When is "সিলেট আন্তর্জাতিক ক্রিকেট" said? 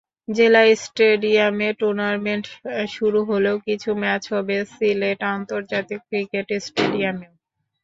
4.73-6.47